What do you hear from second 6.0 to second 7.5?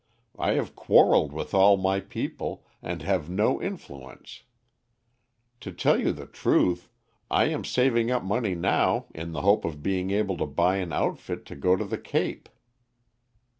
you the truth, I